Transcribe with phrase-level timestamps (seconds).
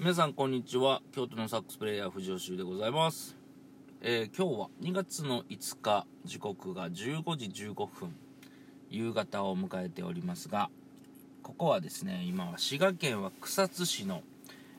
[0.00, 1.02] 皆さんこんにちは。
[1.12, 3.36] 京都のサックスプレイヤー藤吉でございます、
[4.00, 8.16] えー今日は2月の5日時刻が15時15分
[8.88, 10.70] 夕方を迎えておりますが
[11.42, 14.22] ここはですね今は滋賀県は草津市の、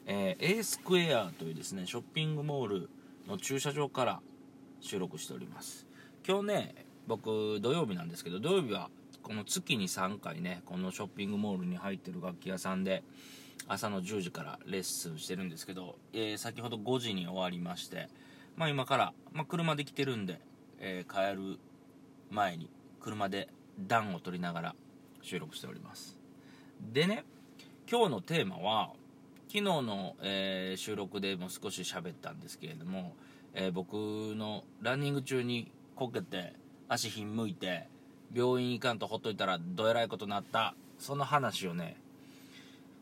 [0.07, 2.90] えー A スクエアというですねショッピングモール
[3.28, 4.22] の駐車場から
[4.80, 5.86] 収録しております。
[6.28, 6.76] 今日ね
[7.06, 8.90] 僕土曜日なんですけど土曜日は
[9.22, 13.04] この月に3回ねこのショッピングモールに入ってる楽器屋さんで
[13.68, 18.10] 朝の10時からレッスンしてるんですけど、えー先ほど5時に終わりまして、
[18.56, 20.39] まあ、今から、まあ、車で来てるんで、
[20.79, 21.60] えー帰る
[22.29, 24.75] 前に車で暖を取りながら
[25.21, 26.18] 収録しております。
[26.82, 27.24] でね
[27.89, 28.92] 今日のテーマは
[29.47, 33.16] 昨日の、えー収録でも少し喋ったんですけれども、
[33.53, 36.53] えー僕のランニング中にこけて
[36.88, 37.88] 足ひんむいて
[38.34, 41.98] 病院行かんとほっといたらどえらいことなったその話をね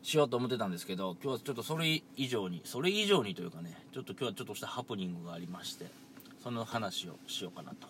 [0.02, 5.86] しようと思ってたんですけど今日はちょっとそれ以上にそれ以上にというかねちょっと今日はちょっとしたハプニングがありまして
[6.42, 7.86] その話をしようかなと。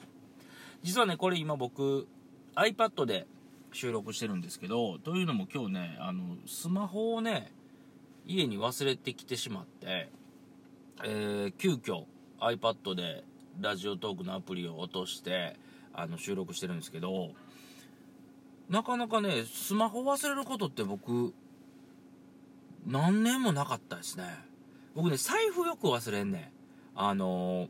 [0.83, 2.09] 実はねこれ今僕
[2.57, 3.27] iPad で
[3.73, 7.53] 収録してるんですけどというのも今日ねあのスマホをね
[8.27, 10.09] 家に忘れてきてしまって、
[11.05, 12.05] えー急遽
[12.41, 13.25] iPad で
[13.61, 15.57] ラジオトークのアプリを落として
[15.93, 17.31] あの収録してるんですけど
[18.69, 21.35] なかなかねスマホ忘れることって僕
[22.87, 24.25] 何年もなかったですね。
[24.95, 26.99] 僕ね財布よく忘れんねん。
[26.99, 27.69] あのー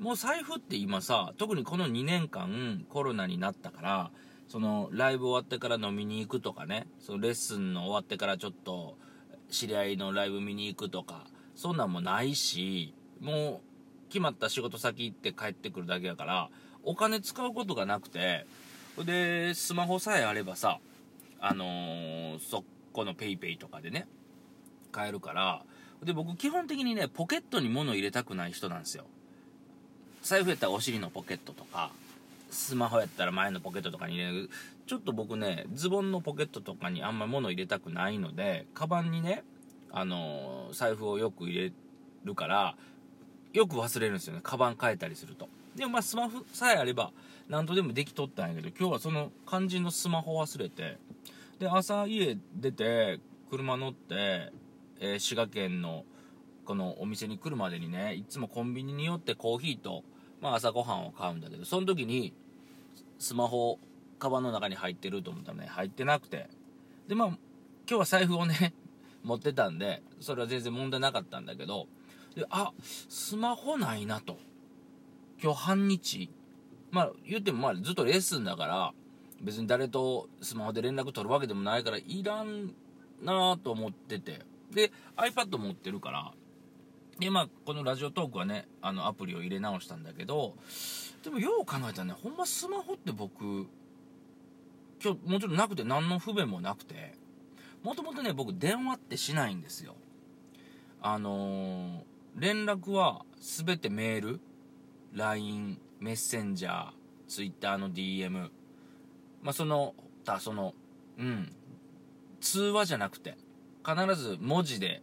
[0.00, 4.10] もう財布って今さ特にこの2年間コロナになったから
[4.48, 8.96] そのライブ終わってから飲みに行くとかねそのレッスンの終わってからちょっと
[9.52, 13.60] 知り合いのライブ見に行くとかそんなんもないしも
[14.08, 16.50] う決まった仕事先行って帰ってくるだけやから
[16.82, 18.46] お金使うことがなくて
[19.04, 20.80] でスマホさえあればさ
[21.38, 24.08] あのーそこの PayPay とかでね
[24.94, 25.62] 買えるから
[26.04, 29.04] で僕基本的にねポケットに物入れたくない人なんですよ。
[30.22, 31.90] 財布やったらお尻のポケットとか
[32.50, 34.50] スマホやったら前のポケットとかに入れる。
[34.86, 39.42] ちょっと僕ねズボンのポケットとかにあんまり物入れたくないのでカバンにね
[39.90, 41.72] あのー財布をよく入れ
[42.24, 42.76] るから
[43.52, 44.40] よく忘れるんですよね。
[44.42, 45.48] カバン変えたりすると。
[45.74, 47.10] でもまあスマホさえあれば
[47.48, 50.98] 何とでもできとったんやけど今日はその肝心のスマホ忘れて
[51.58, 54.52] で朝家出て車乗って、
[55.04, 56.04] えー滋賀県の
[56.64, 60.02] このお店に来るまでにねいつもコンビニに寄ってコーヒーと、
[60.40, 62.32] まあ、朝ごはんを買うんだけどその時に
[63.18, 63.78] スマホ
[64.18, 65.66] カバンの中に入ってると思ったらね。
[65.66, 66.48] 入ってなくて。
[67.08, 67.38] でまあ今
[67.86, 68.74] 日は財布をね
[69.22, 71.86] 持ってたんでそれは全然問題なかったんだけど
[72.34, 74.38] であスマホないなと。
[75.42, 76.30] 今日半日。
[76.90, 78.94] まあ言ってもまあずっとレッスンだから
[79.42, 82.72] 別に誰とスマホで連絡取るわけでもないからいらん
[83.20, 84.53] なと思ってて。
[84.74, 86.32] で iPad 持ってるから。
[87.18, 90.56] でまあこのラジオトークはねあのアプリを入れ直したんだけど
[91.22, 93.68] でもよう考えたらねほんまスマホって僕
[95.00, 97.14] 今日もちろんなくて何の不便もなくて
[97.84, 99.94] もともとね僕電話ってしないんですよ。
[101.00, 104.40] あのー連絡は全てメール
[105.12, 106.90] LINE メッセンジャー
[107.28, 108.50] Twitter の DM
[109.40, 110.74] まあそのたその
[111.16, 111.52] うん。
[112.40, 113.36] 通話じゃなくて。
[113.84, 115.02] 必ず文字で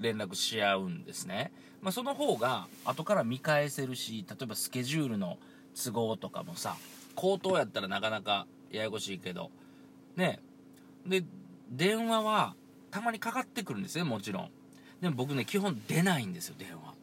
[0.00, 1.52] 連絡し合うんですね、
[1.82, 5.38] まあ、その方が後から見返せるし例えばスケジュールの
[5.74, 6.76] 都合とかもさ
[7.14, 9.50] 口頭やったらなかなかややこしいけど
[10.16, 10.40] ね。
[11.06, 11.24] で
[11.70, 12.54] 電話は
[12.90, 14.50] たまにかかってくるんですよもちろん。
[15.00, 16.94] でも僕ね基本出ないんですよ電話。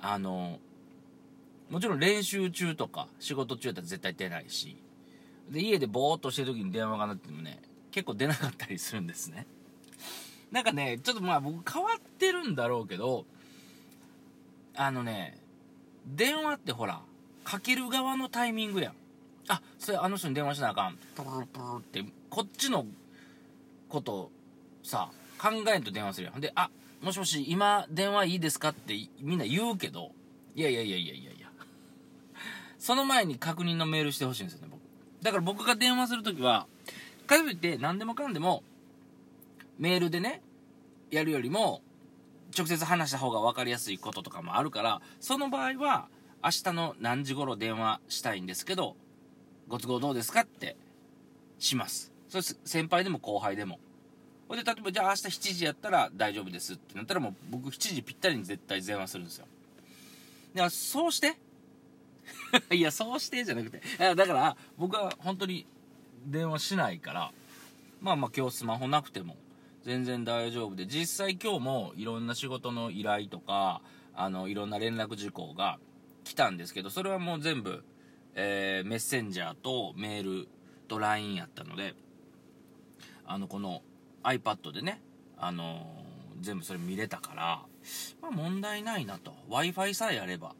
[0.00, 0.58] あの
[1.70, 4.76] もちろん練習中とか仕事中やったら絶対出ないし。
[5.50, 7.60] で家でぼーっとしてる時に電話が鳴ってもね
[7.90, 9.46] 結構出なかったりするんですね。
[10.50, 13.26] なんかねちょっとまあ僕変わってるんだろうけど
[14.74, 15.38] あのね
[16.06, 17.00] 電話ってほら
[17.44, 18.92] かける側のタイミングやん。
[19.48, 20.98] あそれあの人に電話しなあかん。
[21.14, 22.84] プルプルってこっちの
[23.88, 24.30] こと
[24.82, 26.42] さ考えんと電話するやんほん。
[26.42, 26.70] であ
[27.02, 30.10] もしもし今電話いいですかってみんな言うけど
[30.54, 31.48] いやいやいやいやいやいや。
[32.78, 34.80] その前に確認のメールしてほしいんですよね僕。
[35.22, 36.66] だから僕が電話するときは
[37.26, 38.62] かといって何でもかんでも
[39.78, 40.42] メールでね
[41.10, 41.82] やるよりも
[42.56, 46.08] 直接話した方が分かりやすいこととかもあるからその場合は
[46.42, 48.96] 明日の何時頃電話したいんですけど
[49.68, 50.76] ご都合どうですかって
[51.58, 52.12] します。
[52.28, 53.78] それ先輩でも後輩でも。
[54.48, 59.46] ほんで例えばじゃあ明日7時やったら大丈夫ですってなったらもう僕7時ぴったりに絶対電話するんですよ。
[60.54, 61.36] だからそうして
[62.74, 65.66] いやそうしてじゃなくてだから僕は本当に
[66.26, 67.32] 電話しないから
[68.00, 69.36] まあまあ今日スマホなくても
[69.84, 73.80] 全然大丈夫で、実際今日もいろんな仕事の依頼とか、
[74.14, 75.78] あの、いろんな連絡事項が
[76.24, 77.84] 来たんですけど、それはもう全部、
[78.34, 80.48] えー、メッセンジャーとメール
[80.88, 81.94] と LINE やったので、
[83.24, 83.82] あの、この
[84.24, 85.00] iPad でね、
[85.36, 87.62] あのー、全部それ見れたから、
[88.20, 89.32] まあ問題ないなと。
[89.48, 90.54] Wi-Fi さえあれば。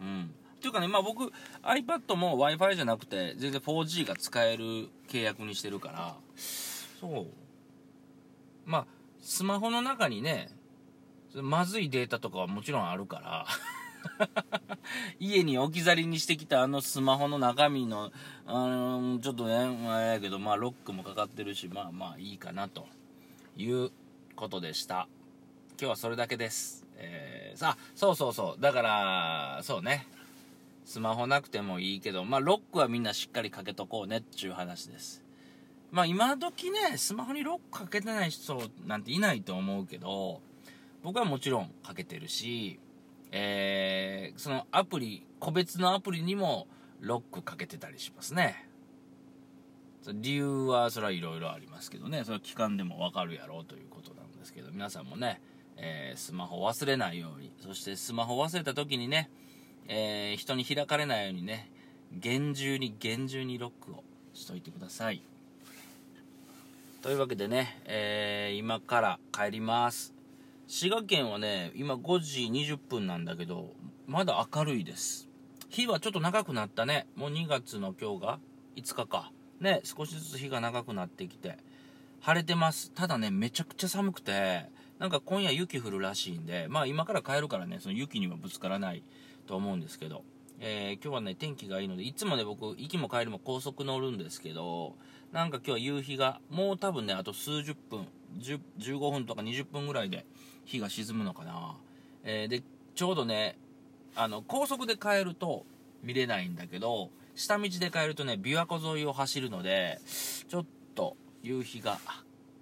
[0.00, 0.34] うん。
[0.56, 1.32] っていうかね、まあ僕、
[1.62, 7.43] iPad も Wi-Fi じゃなくて、全然 4G が使える契約にしてるから、そう。
[8.64, 8.86] まあ、
[9.20, 10.48] スマホの中にね、
[11.34, 13.46] まずいデータとかはもちろんあるから
[15.18, 18.12] 家に置き去りにしてきたあのスマホの中身の、
[18.46, 22.86] あの、ちょっとね、まあやけど、まあロックもかかってるし、まあまあいいかなと
[23.56, 23.90] いう
[24.36, 25.08] ことでした。
[25.80, 26.86] 今日はそれだけです。
[26.96, 28.60] えー、さあ、そうそうそう。
[28.60, 30.06] だから、そうね。
[30.84, 35.22] スマホなくてもいいけど、まあロックはみんなしっかりかけとこうねっていう話です。
[35.94, 40.40] まあ今時ね、スマホにロックかけてない人なんていないと思うけど、
[41.04, 42.80] 僕はもちろんかけてるし、
[43.30, 46.66] えー、そのアプリ、個別のアプリにも
[46.98, 48.68] ロックかけてたりしますね。
[50.14, 55.40] 理由はそれはいろいろありますけどね、それは期間でもわかるやろうということなんですけど、皆さんもね、
[55.76, 59.30] えー、スマホ忘れないように、そしてスマホ忘れた時にね、
[59.86, 61.70] えー、人に開かれないようにね、
[62.10, 64.02] 厳重に厳重にロックを
[64.32, 65.22] しといてください。
[67.04, 70.14] というわけでね、えー、今から帰ります。
[70.66, 73.74] 滋賀県はね、今5時20分なんだけど、
[74.06, 75.28] まだ明るいです。
[75.68, 77.06] 日はちょっと長くなったね。
[77.14, 78.38] もう2月の今日が
[78.76, 79.30] 5日か。
[79.60, 81.58] ね、少しずつ日が長くなってきて、
[82.22, 82.90] 晴れてます。
[82.92, 84.64] ただね、めちゃくちゃ寒くて、
[84.98, 89.02] なんか今夜雪降るらしいんで、まあ今から帰るからね、その雪にはぶつからない
[89.46, 90.24] と思うんですけど、
[90.66, 94.96] えー、今日はね、天気がいいので、いつもね、僕、行きも帰りも高速乗るんですけど、
[95.30, 98.08] なんか今日は夕日が、もう多分ね、あと数十分、
[98.40, 100.24] 15分とか20分ぐらいで
[100.64, 101.76] 日が沈むのかな。
[102.24, 102.62] えー、で、
[102.94, 103.58] ちょうどね、
[104.16, 105.66] あの、高速で帰ると
[106.02, 110.00] 見れないんだけど、下道で帰るとね、琵琶湖沿いを走るので、
[110.48, 111.98] ちょっと夕日が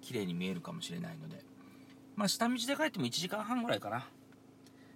[0.01, 1.41] 綺麗に見えるかもしれないので、
[2.17, 4.05] まあ下道で帰っても1時間半ぐらいかな。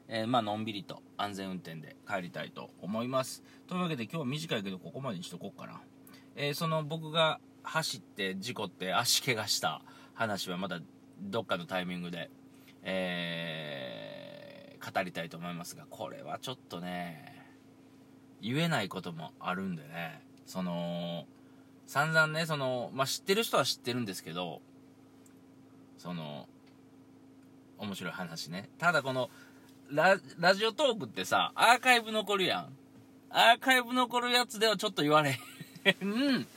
[0.09, 3.43] えー、まあのんびりと安全運転で帰りたいと思います。
[3.67, 5.81] というわけで今日は短いけどここまでにしとこうかな。
[6.35, 9.81] えー、その僕が走って事故って足怪我した
[10.13, 10.79] 話はまた
[11.19, 12.29] どっかのタイミングで、
[12.83, 17.45] えー、語りたいと思いますが、これはちょっとね、
[18.41, 21.25] 言えないこともあるんでね、その、
[21.87, 24.61] 散々ね、その、まあ、知ってる人は知ってるんですけど、
[25.97, 26.47] その、
[27.77, 28.69] 面白い話ね。
[28.77, 29.29] ただこの、
[29.91, 32.69] ラ、ラジオトークってさ、アーカイブ残るやん。
[33.29, 35.39] アーカイブ残るやつではちょっと言われ
[35.83, 36.47] へん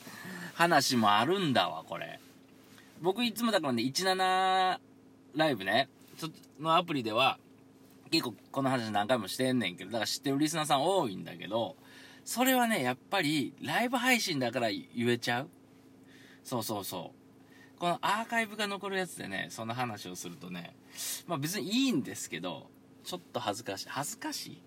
[0.54, 2.20] 話もあるんだわ、これ。
[3.00, 4.78] 僕いつもだからね、17
[5.36, 5.88] ライブね、
[6.60, 7.38] のアプリでは、
[8.10, 11.76] 結構この話何回もしてんねんけど、だから知ってるリスナーさん多いんだけど、
[12.24, 15.48] それはね、やっぱりライブ配信だから言えちゃう
[16.44, 17.78] そうそうそう。
[17.78, 20.74] このアーカイブが残るやつでね、その話をするとね、
[21.26, 22.68] まあ別にいいんですけど、
[23.04, 23.88] ちょっと恥ずかしい。
[23.88, 24.62] 恥ずかしい？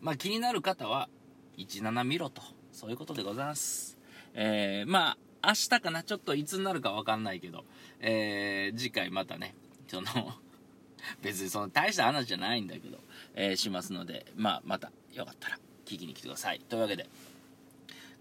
[0.00, 1.08] まあ気になる方は、
[1.58, 2.42] 17見ろと。
[2.72, 3.98] そういうことでございます。
[4.34, 6.02] えー、まあ、明日かな？
[6.02, 7.64] ちょっといつになるかわかんないけど、
[8.00, 9.54] えー、次回またね、
[9.88, 10.06] その
[11.22, 12.98] 別にその大した話じゃないんだけど、
[13.34, 16.60] えー、しますので、まあ、またよかったら聞きに来てください。
[16.60, 17.08] というわけで、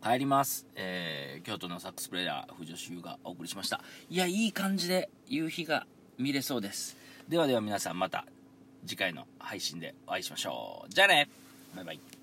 [0.04, 0.66] 帰ります。
[0.76, 3.84] えー、京都のサックスプレーヤー、藤吉優がお送りしました。
[4.10, 5.86] いや、いい感じで夕日が
[6.18, 6.98] 見れそうです。
[7.30, 8.26] ではでは皆さんまた
[8.86, 10.94] 次回の配信でお会いしましょう。
[10.94, 11.30] じゃあね
[11.76, 12.21] バイバイ。